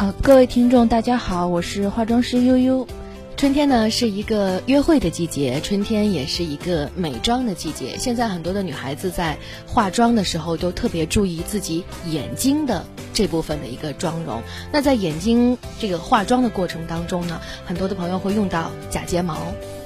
[0.00, 2.88] 啊，各位听众，大家好，我是化妆师悠悠。
[3.36, 7.98] 春天呢是一个约会的季节，春天也是一个美妆的季节。
[7.98, 9.36] 现在很多的女孩子在
[9.66, 14.40] 化妆的时候都特别注意自己眼睛的这部分的一个妆容。
[14.72, 19.36] 那在眼睛这个化妆的过程当中呢，很多的朋友会用到假睫毛。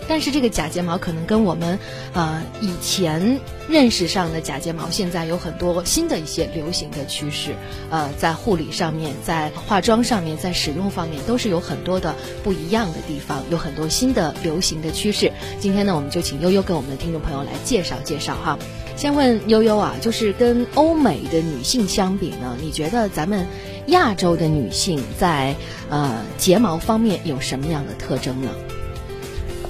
[0.08, 1.78] 但是这个假睫毛可能跟我们，
[2.12, 7.54] 呃，以前认识上的假睫毛，现在有很多新的一些流行的趋势，
[7.90, 15.32] 呃，在护理上面，在化妆上面，在使用方面，都是有很多的不一样的地方，有很多新的流行的趋势。
[15.58, 18.58] 今天呢，我们就请悠悠跟我们的听众朋友来介绍介绍哈。
[18.96, 23.46] 先问悠悠啊，就是跟欧美的女性相比呢，你觉得咱们
[23.86, 25.56] 亚洲的女性在
[25.90, 28.50] 呃睫毛方面有什么样的特征呢？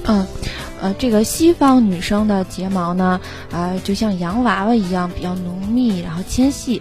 [0.06, 0.26] 嗯，
[0.80, 3.18] 呃，这个西方女生的睫毛呢，
[3.50, 6.80] 啊，就像洋娃娃一样比较浓密，然后纤细，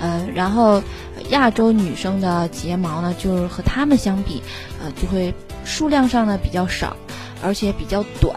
[0.00, 0.82] 呃，然后
[1.30, 4.42] 亚洲女生的睫毛呢，就是和她们相比，
[4.82, 5.32] 呃，就会
[5.64, 6.96] 数量上呢比较少，
[7.42, 8.36] 而且比较短，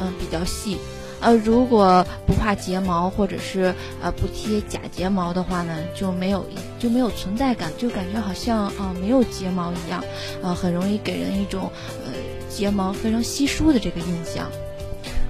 [0.00, 0.76] 嗯，比较细，
[1.22, 6.44] 呃，如果不画睫毛或者是呃不贴假睫毛的话呢，就没有
[6.78, 10.04] 就没有存在感，就感觉好像啊没有睫毛一样，
[10.42, 11.70] 啊，很容易给人一种
[12.04, 12.12] 呃。
[12.54, 14.46] 睫毛非常稀疏的这个印象，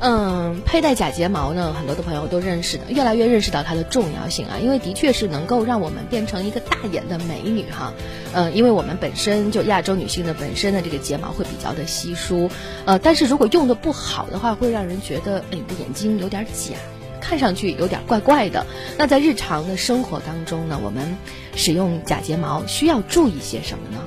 [0.05, 7.93] 嗯，佩戴假睫毛呢，很多的朋友都认识的，越来越认识到它的重要性啊，因为的确是能够让我们变成一个大眼的美女哈，
[8.35, 12.51] 嗯，因为我们本身就亚洲女性的本身的这个睫毛会比较的稀疏，
[12.85, 16.75] 呃，但是如果用的不好的话，会让人觉得哎，你的眼睛有点假，
[17.21, 18.67] 看上去有点怪怪的。
[18.99, 21.17] 那在日常的生活当中呢，我们
[21.55, 24.03] 使用假睫毛需要注意些什么呢？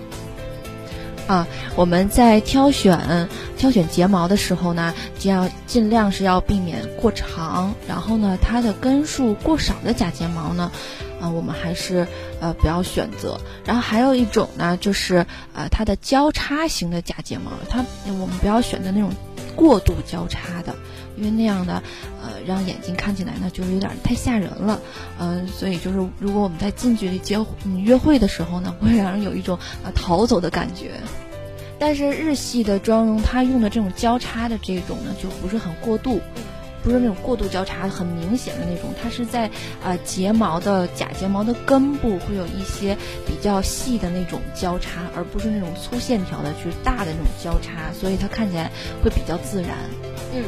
[1.28, 10.72] 啊，我们在挑选挑选睫毛的时候呢，就要尽量是要避免过长，然后呢，它的根数过少的假睫毛呢，
[11.20, 12.08] 啊，我们还是
[12.40, 13.40] 呃不要选择。
[13.66, 19.10] 然后还有一种呢，就是呃它的交叉型的假睫毛，它我们不要选择那种
[19.56, 20.76] 过度交叉的，
[21.18, 21.82] 因为那样的
[22.22, 24.80] 呃让眼睛看起来呢就是有点太吓人了，
[25.20, 30.92] 嗯，所以就是如果我们在近距离交嗯约会的时候呢，会让人有一种啊逃走的感觉。
[31.78, 36.22] 但是日系的妆容，它用的这种交叉的这种呢，就不是很过度，
[36.86, 39.48] 不是那种过度交叉很明显的那种，它是在
[39.84, 48.72] 啊睫毛的假睫毛的根部会有一些比较细的那种交叉，而不是那种粗线条的，就是大的那种交叉，所以它看起来
[49.04, 49.72] 会比较自然。
[50.32, 50.44] 嗯，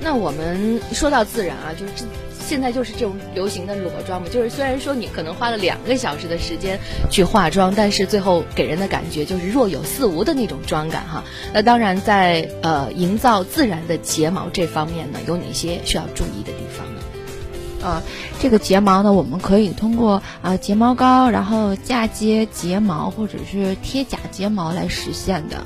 [0.00, 2.04] 那我们说到自然啊，就是这。
[2.50, 11.22] 现在就是这种流行的裸妆嘛，就是虽然说你可能花了两个小时的时间去化妆，但是最后给人的感觉就是若有似无的那种妆感哈。
[11.54, 17.00] 那当然，在呃营造自然的睫毛这方面呢，有哪些需要注意的地方呢？
[17.84, 18.02] 呃，
[18.40, 25.64] 这个睫毛呢，我们可以通过啊睫毛膏，然后嫁接睫毛或者是贴假睫毛来实现的。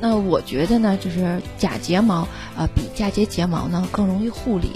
[0.00, 2.26] 那我觉得呢，就是假睫毛
[2.56, 4.70] 啊比嫁接睫毛呢更容易护理。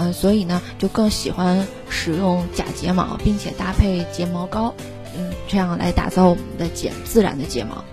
[0.00, 4.74] 嗯，所以呢，就更喜欢使用假睫毛，并且搭配睫毛膏，
[5.16, 7.84] 嗯，这样来打造我们的睫自然的睫毛。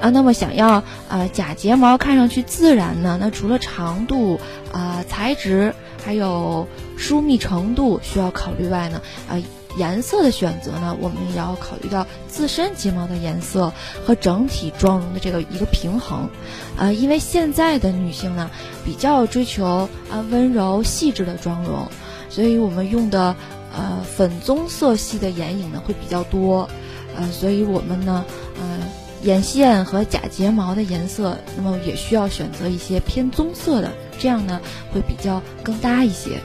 [0.00, 4.38] 啊，那么想要啊假睫毛看上去自然呢，那除了长度
[4.72, 9.40] 啊、材质，还有疏密程度需要考虑外呢，啊。
[9.76, 13.72] 颜色的选择呢，我们也要考虑到自身睫毛的颜色
[14.06, 16.28] 和整体妆容的这个一个平衡，
[16.76, 18.50] 啊，因为现在的女性呢
[18.84, 21.88] 比较追求啊温柔细致的妆容，
[22.30, 23.34] 所以我们用的
[23.76, 26.68] 呃粉棕色系的眼影呢会比较多，
[27.16, 28.24] 呃，所以我们呢
[28.60, 28.78] 呃
[29.22, 34.60] 眼线和假睫毛的颜色，那么也需要选择一些偏棕色的，这样呢
[34.92, 36.40] 会比较更搭一些。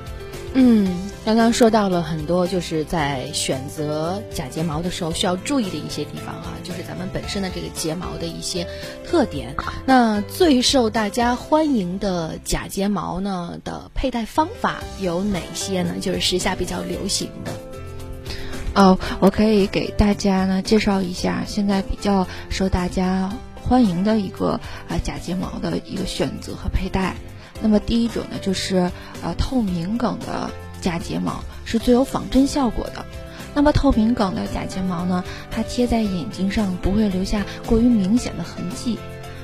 [0.54, 0.88] 嗯，
[1.26, 8.68] 刚刚说到了很多，就是在选择假睫毛的时候需要注意的一些地方哈，就是咱们本身的这个睫毛的一些
[9.06, 9.56] 特点。
[9.86, 15.96] 那最受大家欢迎的假睫毛呢的佩戴方法有哪些呢？
[16.02, 17.52] 就是时下比较流行的。
[18.74, 23.30] 哦，我可以给大家呢介绍一下现在比较受大家
[23.62, 27.16] 欢迎的一个啊假睫毛的一个选择和佩戴。
[27.62, 28.92] 那么第一种呢，就是
[29.22, 30.50] 呃透明梗的
[30.82, 33.06] 假睫毛是最有仿真效果的。
[33.54, 38.98] 那么透明梗的假睫毛呢，它贴在眼睛上不会留下过于明显的痕迹。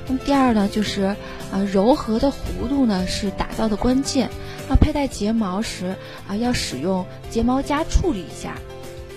[0.06, 1.16] 那么第二呢，就是
[1.50, 4.30] 呃柔和的弧度呢是打造的关键。
[4.68, 5.96] 那佩戴睫毛时
[6.28, 8.54] 啊，要使用睫毛夹处理一下，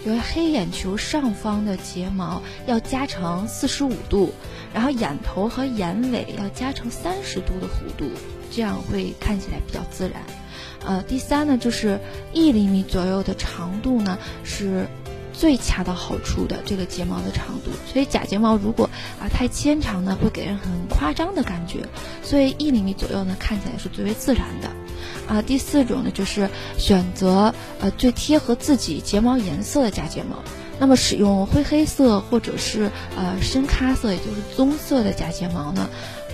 [0.03, 4.33] 就是黑眼球上方的睫毛要夹成四十五度，
[4.73, 8.09] 然后眼头和眼尾要夹成三十度的弧度。
[8.51, 10.21] 这样会看起来比较自然，
[10.85, 11.99] 呃，第三呢，就是
[12.33, 14.87] 一厘米左右的长度呢，是
[15.33, 17.71] 最恰到好处的这个睫毛的长度。
[17.91, 18.89] 所以假睫毛如果
[19.21, 21.85] 啊太纤长呢，会给人很夸张的感觉。
[22.23, 24.69] 所以一厘米左右呢，看起来是最为自然的。
[25.27, 30.37] 啊，第四种呢，就是选择呃最贴合自己睫毛颜色的假睫毛。
[30.79, 35.89] 那么使用灰黑色或者是呃深咖色，也就是棕色的假睫毛呢，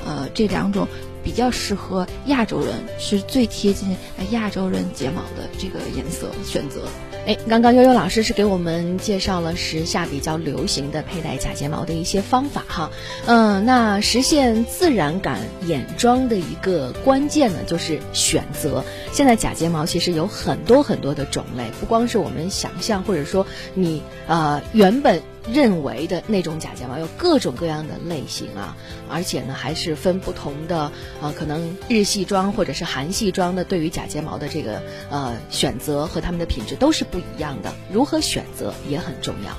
[0.06, 0.88] 呃这两种
[1.25, 3.98] 比较适合亚洲人，是最贴近
[4.30, 6.88] 亚洲人睫毛的这个颜色选择。
[7.25, 12.92] 哎，刚刚悠悠老师是给我们介绍了时下比较流行的佩戴假睫毛的一些方法哈。
[13.25, 18.83] 嗯，那实现自然感眼妆的一个关键呢，就是选择。
[19.12, 25.24] 现在假睫毛其实有很多很多的种类，不光是我们想象，或者说你呃原本。
[25.51, 28.75] 认为的那种假睫毛有各种各样的类型啊，
[29.09, 39.56] 而且呢还是分不同的呃，可能日系妆或者是韩系妆的对于假睫毛的这个呃选择和它们的品质都是不一样的，如何选择也很重要。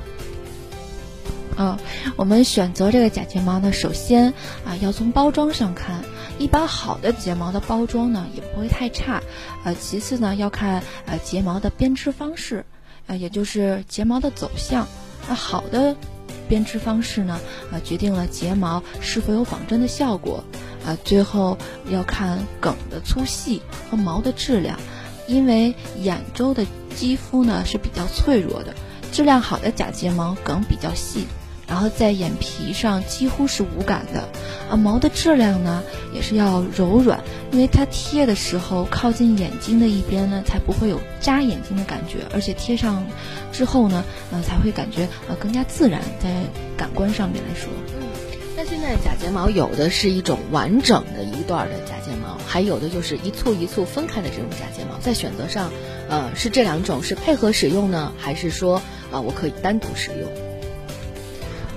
[1.59, 1.79] 嗯，
[2.17, 4.35] 我们选择这个假睫毛呢，首先
[4.67, 6.05] 啊要从包装上看，
[6.39, 9.23] 一般好的睫毛的包装呢也不会太差，
[9.65, 12.67] 呃，其次呢要看呃睫毛的编织方式，
[13.07, 14.87] 呃，也就是睫毛的走向。
[15.29, 15.97] 那好的
[16.49, 17.41] 编织方式呢？
[17.73, 20.43] 啊，决定了睫毛是否有仿真的效果。
[20.87, 21.59] 啊，最后
[21.91, 24.79] 要看梗的粗细和毛的质量，
[25.27, 26.65] 因为眼周的
[26.95, 28.73] 肌肤呢是比较脆弱的，
[29.11, 31.27] 质量好的假睫毛梗比较细。
[31.67, 34.29] 然后在眼皮上几乎是无感的，
[34.71, 35.83] 啊，毛的质量呢
[36.13, 37.21] 也是要柔软，
[37.51, 43.05] 因为它贴的时候靠近眼睛的一边呢，才不会有扎眼睛的感觉，而且贴上
[43.53, 46.31] 之后呢，呃，才会感觉呃更加自然，在
[46.77, 47.69] 感官上面来说。
[47.99, 48.07] 嗯，
[48.57, 55.73] 那现在假睫毛有的是一种完整的一段的假睫毛，还有的就是一簇一簇分开的这种假睫毛，在选择上，
[56.09, 58.81] 呃，是这两种是配合使用呢，还是说
[59.11, 60.31] 啊我可以单独使用？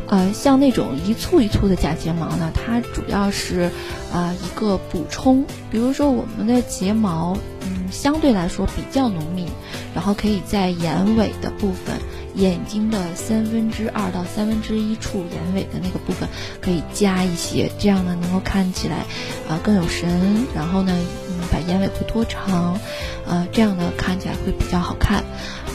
[0.10, 3.70] 呃，像那种一簇一簇的假睫毛呢，它主要是，
[4.12, 5.46] 呃，一个补充。
[5.70, 9.46] 比如说我们的睫毛，嗯，相对来说比较浓密，
[9.94, 11.96] 然后可以在眼尾的部分，
[12.34, 16.28] 眼睛的三分之二到三分之一处眼尾的那个部分，
[16.60, 19.06] 可以加一些，这样呢能够看起来，
[19.48, 20.10] 啊更有神。
[20.56, 20.92] 然后呢，
[21.30, 22.80] 嗯，把眼尾会拖长，
[23.28, 25.24] 呃，这样呢看起来会比较好看。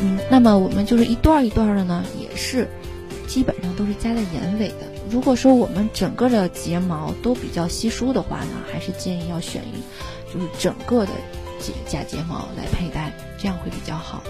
[0.02, 2.68] 嗯，那么我们就是一段一段的呢，也是。
[3.34, 4.86] 基本上都是夹在眼尾的。
[5.10, 11.10] 如果说我们整个的睫毛都比较稀疏的话呢，还是建议要选一，就是整个的
[11.58, 14.22] 假假睫毛来佩戴，这样会比较好。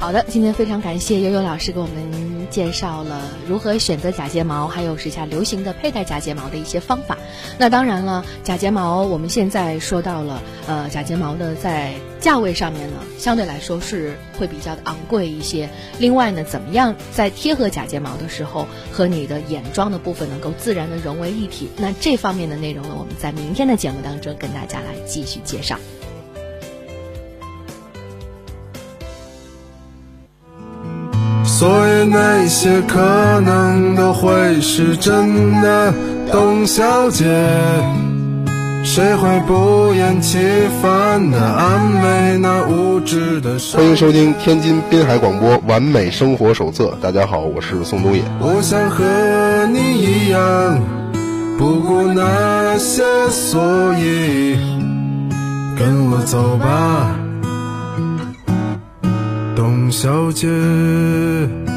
[0.00, 7.18] 好的，今天非常感谢悠悠老师给我们介绍了如何选择假睫毛，还有时下流行的佩戴假睫毛的一些方法。
[7.58, 15.68] 那当然了，假睫毛我们现在说到了，呃，假睫毛呢在价位上面呢，相对来说是会比较的昂贵一些。
[15.98, 21.68] 另外呢，怎么样在贴合假睫毛的时候，和你的眼妆的部分能够自然的融为一体？
[21.76, 25.78] 那这方面的内容呢，我们在明天的节目当中跟大家来继续介绍。
[31.60, 32.98] 所以那些可
[33.42, 35.92] 能都会是真的，
[36.32, 37.26] 董小姐，
[38.82, 40.38] 谁会不厌其
[40.80, 43.58] 烦的安慰那无知的？
[43.74, 46.84] 欢迎收听天津滨海广播《完美生活手册》。
[47.02, 48.22] 大家好，我是宋冬野。
[48.40, 49.04] 我想和
[49.70, 50.80] 你一样，
[51.58, 53.60] 不顾那些所
[53.98, 54.56] 以，
[55.78, 57.19] 跟我走吧。
[59.80, 61.69] 董小姐。